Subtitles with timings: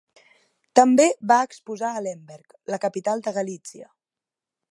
[0.79, 3.89] També va exposar a Lemberg, la capital de Galítsia.